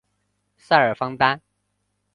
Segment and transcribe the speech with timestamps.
[0.57, 1.39] 塞尔方丹。